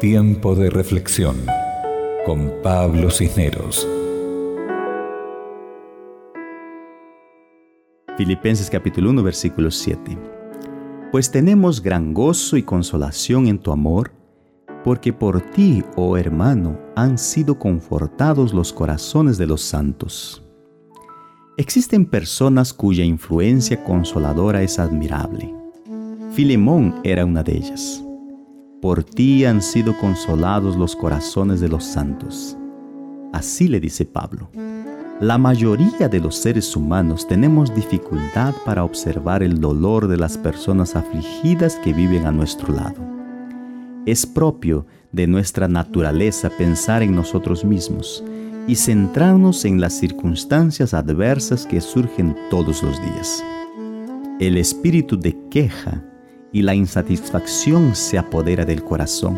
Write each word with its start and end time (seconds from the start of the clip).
Tiempo 0.00 0.54
de 0.54 0.68
reflexión 0.68 1.36
con 2.26 2.52
Pablo 2.62 3.10
Cisneros. 3.10 3.88
Filipenses 8.18 8.68
capítulo 8.68 9.08
1 9.08 9.22
versículo 9.22 9.70
7. 9.70 10.18
Pues 11.10 11.30
tenemos 11.30 11.80
gran 11.80 12.12
gozo 12.12 12.58
y 12.58 12.62
consolación 12.62 13.46
en 13.46 13.58
tu 13.58 13.72
amor, 13.72 14.12
porque 14.84 15.14
por 15.14 15.40
ti, 15.40 15.82
oh 15.96 16.18
hermano, 16.18 16.78
han 16.94 17.16
sido 17.16 17.58
confortados 17.58 18.52
los 18.52 18.74
corazones 18.74 19.38
de 19.38 19.46
los 19.46 19.62
santos. 19.62 20.44
Existen 21.56 22.04
personas 22.04 22.74
cuya 22.74 23.02
influencia 23.02 23.82
consoladora 23.82 24.62
es 24.62 24.78
admirable. 24.78 25.54
Filemón 26.32 27.00
era 27.02 27.24
una 27.24 27.42
de 27.42 27.56
ellas. 27.56 28.05
Por 28.86 29.02
ti 29.02 29.44
han 29.44 29.62
sido 29.62 29.98
consolados 29.98 30.76
los 30.76 30.94
corazones 30.94 31.58
de 31.58 31.68
los 31.68 31.82
santos. 31.82 32.56
Así 33.32 33.66
le 33.66 33.80
dice 33.80 34.04
Pablo. 34.04 34.48
La 35.18 35.38
mayoría 35.38 36.08
de 36.08 36.20
los 36.20 36.36
seres 36.36 36.76
humanos 36.76 37.26
tenemos 37.26 37.74
dificultad 37.74 38.54
para 38.64 38.84
observar 38.84 39.42
el 39.42 39.60
dolor 39.60 40.06
de 40.06 40.16
las 40.16 40.38
personas 40.38 40.94
afligidas 40.94 41.74
que 41.82 41.92
viven 41.92 42.26
a 42.26 42.30
nuestro 42.30 42.72
lado. 42.72 42.94
Es 44.06 44.24
propio 44.24 44.86
de 45.10 45.26
nuestra 45.26 45.66
naturaleza 45.66 46.48
pensar 46.48 47.02
en 47.02 47.12
nosotros 47.12 47.64
mismos 47.64 48.22
y 48.68 48.76
centrarnos 48.76 49.64
en 49.64 49.80
las 49.80 49.94
circunstancias 49.94 50.94
adversas 50.94 51.66
que 51.66 51.80
surgen 51.80 52.36
todos 52.50 52.84
los 52.84 53.02
días. 53.02 53.42
El 54.38 54.56
espíritu 54.56 55.18
de 55.18 55.36
queja 55.50 56.04
y 56.56 56.62
la 56.62 56.74
insatisfacción 56.74 57.94
se 57.94 58.16
apodera 58.16 58.64
del 58.64 58.82
corazón. 58.82 59.36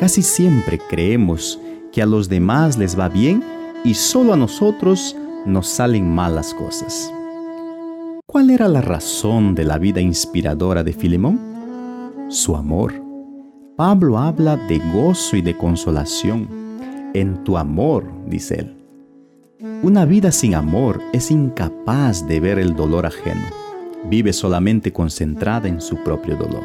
Casi 0.00 0.22
siempre 0.22 0.80
creemos 0.90 1.60
que 1.92 2.02
a 2.02 2.06
los 2.06 2.28
demás 2.28 2.76
les 2.76 2.98
va 2.98 3.08
bien 3.08 3.44
y 3.84 3.94
solo 3.94 4.32
a 4.32 4.36
nosotros 4.36 5.16
nos 5.46 5.68
salen 5.68 6.12
malas 6.12 6.52
cosas. 6.52 7.14
¿Cuál 8.26 8.50
era 8.50 8.66
la 8.66 8.80
razón 8.80 9.54
de 9.54 9.62
la 9.62 9.78
vida 9.78 10.00
inspiradora 10.00 10.82
de 10.82 10.92
Filemón? 10.92 11.38
Su 12.26 12.56
amor. 12.56 12.92
Pablo 13.76 14.18
habla 14.18 14.56
de 14.56 14.80
gozo 14.92 15.36
y 15.36 15.42
de 15.42 15.56
consolación. 15.56 16.48
En 17.14 17.44
tu 17.44 17.56
amor, 17.56 18.04
dice 18.26 18.56
él. 18.56 18.76
Una 19.84 20.04
vida 20.06 20.32
sin 20.32 20.56
amor 20.56 21.00
es 21.12 21.30
incapaz 21.30 22.26
de 22.26 22.40
ver 22.40 22.58
el 22.58 22.74
dolor 22.74 23.06
ajeno 23.06 23.61
vive 24.08 24.32
solamente 24.32 24.92
concentrada 24.92 25.68
en 25.68 25.80
su 25.80 25.96
propio 26.02 26.36
dolor. 26.36 26.64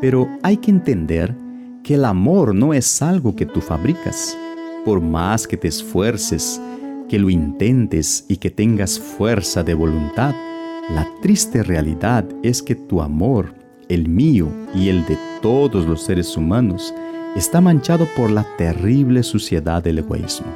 Pero 0.00 0.28
hay 0.42 0.56
que 0.56 0.70
entender 0.70 1.34
que 1.82 1.94
el 1.94 2.04
amor 2.04 2.54
no 2.54 2.74
es 2.74 3.02
algo 3.02 3.36
que 3.36 3.46
tú 3.46 3.60
fabricas. 3.60 4.36
Por 4.84 5.00
más 5.00 5.46
que 5.46 5.56
te 5.56 5.68
esfuerces, 5.68 6.60
que 7.08 7.18
lo 7.18 7.28
intentes 7.28 8.24
y 8.28 8.36
que 8.36 8.50
tengas 8.50 8.98
fuerza 8.98 9.62
de 9.62 9.74
voluntad, 9.74 10.34
la 10.90 11.06
triste 11.20 11.62
realidad 11.62 12.24
es 12.42 12.62
que 12.62 12.74
tu 12.74 13.02
amor, 13.02 13.54
el 13.88 14.08
mío 14.08 14.48
y 14.74 14.88
el 14.88 15.04
de 15.06 15.18
todos 15.42 15.86
los 15.86 16.02
seres 16.02 16.36
humanos, 16.36 16.94
está 17.36 17.60
manchado 17.60 18.08
por 18.16 18.30
la 18.30 18.44
terrible 18.56 19.22
suciedad 19.22 19.82
del 19.82 19.98
egoísmo. 19.98 20.48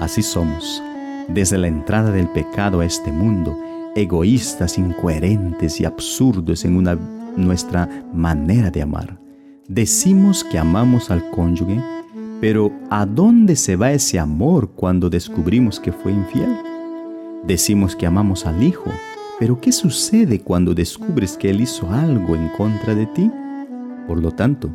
Así 0.00 0.22
somos, 0.22 0.82
desde 1.28 1.58
la 1.58 1.68
entrada 1.68 2.10
del 2.10 2.28
pecado 2.28 2.80
a 2.80 2.84
este 2.84 3.12
mundo, 3.12 3.58
egoístas, 3.96 4.78
incoherentes 4.78 5.80
y 5.80 5.84
absurdos 5.84 6.64
en 6.64 6.76
una, 6.76 6.94
nuestra 7.36 7.88
manera 8.14 8.70
de 8.70 8.82
amar. 8.82 9.18
Decimos 9.66 10.44
que 10.44 10.58
amamos 10.58 11.10
al 11.10 11.28
cónyuge, 11.30 11.82
pero 12.40 12.70
¿a 12.90 13.06
dónde 13.06 13.56
se 13.56 13.74
va 13.74 13.92
ese 13.92 14.18
amor 14.18 14.70
cuando 14.70 15.10
descubrimos 15.10 15.80
que 15.80 15.90
fue 15.90 16.12
infiel? 16.12 16.54
Decimos 17.44 17.96
que 17.96 18.06
amamos 18.06 18.46
al 18.46 18.62
hijo, 18.62 18.92
pero 19.38 19.60
¿qué 19.60 19.72
sucede 19.72 20.40
cuando 20.40 20.74
descubres 20.74 21.36
que 21.36 21.50
él 21.50 21.60
hizo 21.62 21.90
algo 21.90 22.36
en 22.36 22.48
contra 22.50 22.94
de 22.94 23.06
ti? 23.06 23.30
Por 24.06 24.20
lo 24.20 24.30
tanto, 24.30 24.70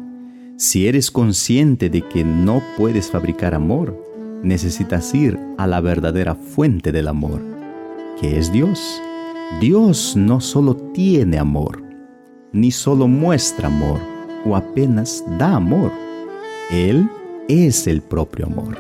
si 0.58 0.88
eres 0.88 1.10
consciente 1.10 1.90
de 1.90 2.02
que 2.02 2.24
no 2.24 2.62
puedes 2.78 3.10
fabricar 3.10 3.54
amor, 3.56 3.98
necesitas 4.44 5.14
ir 5.14 5.40
a 5.58 5.68
la 5.68 5.80
verdadera 5.82 6.36
fuente 6.36 6.92
del 6.92 7.08
amor, 7.08 7.42
que 8.20 8.38
es 8.38 8.52
Dios. 8.52 9.02
Dios 9.60 10.16
no 10.16 10.40
solo 10.40 10.76
tiene 10.76 11.38
amor, 11.38 11.84
ni 12.52 12.72
solo 12.72 13.08
muestra 13.08 13.68
amor 13.68 14.00
o 14.46 14.56
apenas 14.56 15.24
da 15.38 15.56
amor. 15.56 15.92
Él 16.72 17.08
es 17.48 17.86
el 17.86 18.02
propio 18.02 18.46
amor. 18.46 18.78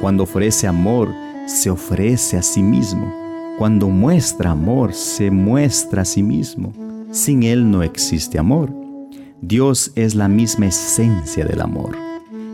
Cuando 0.00 0.24
ofrece 0.24 0.66
amor, 0.66 1.08
se 1.46 1.70
ofrece 1.70 2.36
a 2.36 2.42
sí 2.42 2.62
mismo. 2.62 3.12
Cuando 3.56 3.88
muestra 3.88 4.50
amor, 4.50 4.92
se 4.92 5.30
muestra 5.30 6.02
a 6.02 6.04
sí 6.04 6.22
mismo. 6.22 6.72
Sin 7.10 7.44
Él 7.44 7.70
no 7.70 7.82
existe 7.82 8.38
amor. 8.38 8.70
Dios 9.40 9.92
es 9.94 10.14
la 10.14 10.28
misma 10.28 10.66
esencia 10.66 11.44
del 11.44 11.60
amor. 11.60 11.96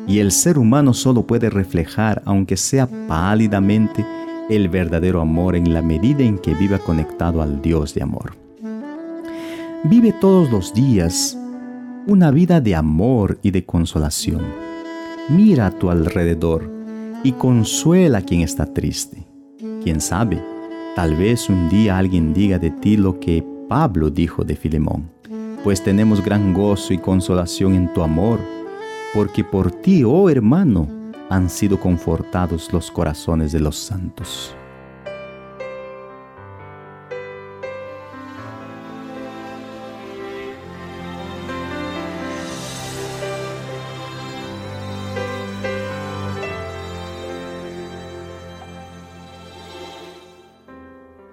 Y 0.06 0.18
el 0.18 0.30
ser 0.30 0.58
humano 0.58 0.92
solo 0.92 1.26
puede 1.26 1.50
reflejar, 1.50 2.22
aunque 2.24 2.56
sea 2.56 2.86
pálidamente, 3.08 4.04
el 4.50 4.68
verdadero 4.68 5.20
amor 5.20 5.54
en 5.54 5.72
la 5.72 5.80
medida 5.80 6.24
en 6.24 6.36
que 6.36 6.54
viva 6.54 6.78
conectado 6.78 7.40
al 7.40 7.62
Dios 7.62 7.94
de 7.94 8.02
amor. 8.02 8.32
Vive 9.84 10.12
todos 10.20 10.50
los 10.50 10.74
días 10.74 11.38
una 12.08 12.32
vida 12.32 12.60
de 12.60 12.74
amor 12.74 13.38
y 13.42 13.52
de 13.52 13.64
consolación. 13.64 14.42
Mira 15.28 15.66
a 15.66 15.70
tu 15.70 15.88
alrededor 15.88 16.68
y 17.22 17.32
consuela 17.32 18.18
a 18.18 18.22
quien 18.22 18.40
está 18.40 18.66
triste. 18.66 19.24
Quién 19.84 20.00
sabe, 20.00 20.42
tal 20.96 21.14
vez 21.14 21.48
un 21.48 21.68
día 21.68 21.96
alguien 21.96 22.34
diga 22.34 22.58
de 22.58 22.70
ti 22.70 22.96
lo 22.96 23.20
que 23.20 23.44
Pablo 23.68 24.10
dijo 24.10 24.42
de 24.42 24.56
Filemón, 24.56 25.08
pues 25.62 25.84
tenemos 25.84 26.24
gran 26.24 26.52
gozo 26.52 26.92
y 26.92 26.98
consolación 26.98 27.74
en 27.74 27.92
tu 27.92 28.02
amor, 28.02 28.40
porque 29.14 29.44
por 29.44 29.70
ti, 29.70 30.02
oh 30.02 30.28
hermano, 30.28 30.99
han 31.30 31.48
sido 31.48 31.78
confortados 31.78 32.72
los 32.72 32.90
corazones 32.90 33.52
de 33.52 33.60
los 33.60 33.78
santos. 33.78 34.54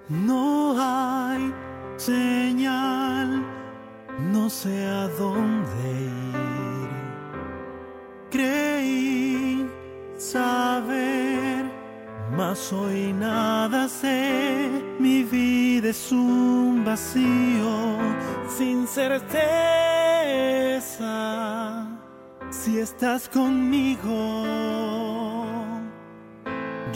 No 0.08 0.74
hay 0.80 1.52
señal, 1.96 3.44
no 4.32 4.48
sé 4.48 4.86
a 4.86 5.08
dónde 5.08 6.07
mas 12.48 12.72
hoy 12.72 13.12
nada 13.12 13.88
sé. 13.88 14.70
Mi 14.98 15.22
vida 15.22 15.90
es 15.90 16.10
un 16.10 16.82
vacío 16.82 17.98
sin 18.56 18.86
certeza. 18.86 19.46
Si 22.50 22.78
estás 22.78 23.28
conmigo, 23.28 24.14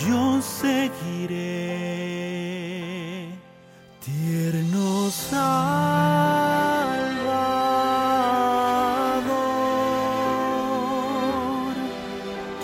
yo 0.06 0.40
seguiré 0.40 1.68
tierno 4.00 5.10
Salvador. 5.10 5.82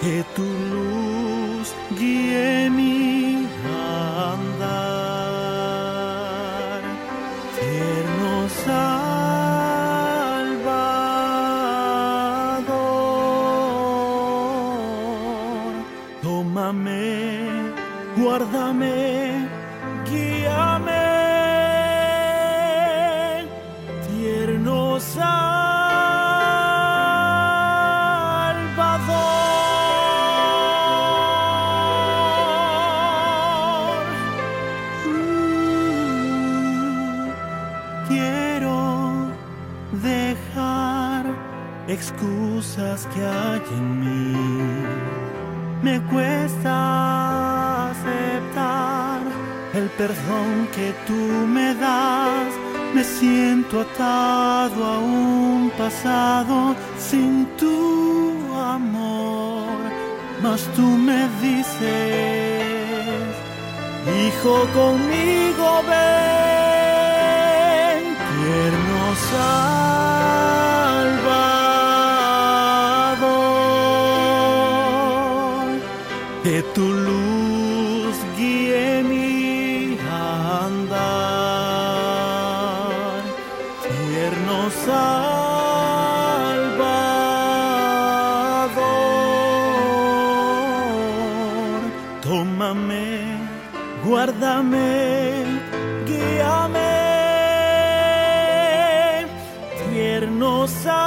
Que 0.00 0.24
tu 0.34 0.46
luz 0.72 1.68
guíe 1.98 2.70
mi 2.70 2.87
guárdame, 18.28 19.48
guíame. 20.04 21.06
Tierno 24.06 25.00
Salvador. 25.00 25.24
Mm, 35.06 36.48
Quiero 38.08 38.78
dejar 40.02 41.24
excusas 41.88 43.06
que 43.14 43.20
hay 43.24 43.62
en 43.78 43.86
mí. 44.00 44.34
Me 45.82 46.00
cuesta 46.10 47.67
aceptar 47.90 49.20
el 49.74 49.88
perdón 49.90 50.68
que 50.74 50.94
tú 51.06 51.22
me 51.46 51.74
das. 51.74 52.52
Me 52.94 53.04
siento 53.04 53.80
atado 53.82 54.84
a 54.84 54.98
un 54.98 55.70
pasado 55.76 56.74
sin 56.98 57.46
tu 57.58 58.54
amor. 58.54 59.78
Mas 60.42 60.60
tú 60.76 60.82
me 60.82 61.28
dices, 61.42 61.84
hijo 64.20 64.56
conmigo 64.80 65.82
ven, 65.90 67.18
tierno 68.30 69.02
guárdame, 94.28 95.44
guíame, 96.06 96.94
tierno 99.90 100.66
Salvador. 100.66 100.98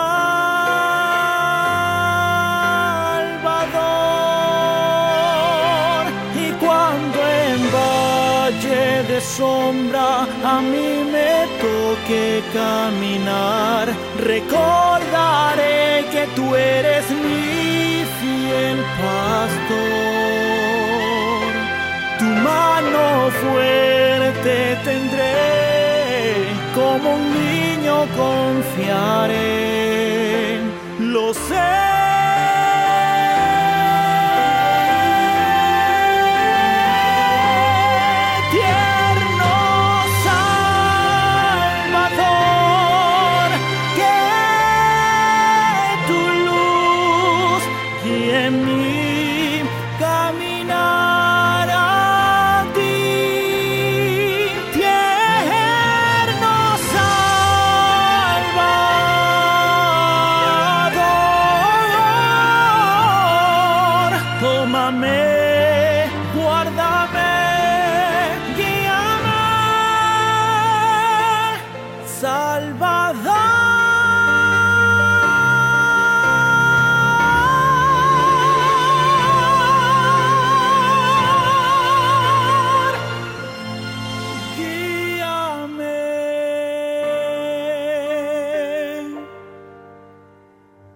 Y 6.35 6.51
cuando 6.63 7.19
en 7.45 7.61
valle 7.71 9.03
de 9.03 9.21
sombra 9.21 10.27
a 10.43 10.61
mí 10.61 11.03
me 11.11 11.47
toque 11.61 12.41
caminar, 12.53 13.87
recordaré 14.17 16.05
que 16.11 16.27
tú 16.35 16.55
eres 16.55 17.09
mi 17.11 18.03
fiel 18.19 18.77
pastor. 18.99 20.80
Mano 22.43 23.29
fuerte 23.41 24.53
tendré, 24.83 25.35
como 26.75 27.15
un 27.15 27.23
niño 27.33 27.95
confiaré. 28.17 29.39
Lo 30.99 31.33
sé. 31.33 31.80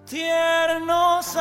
tiernos. 0.05 1.35